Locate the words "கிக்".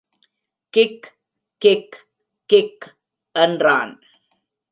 0.69-1.07, 1.57-2.07, 2.45-2.97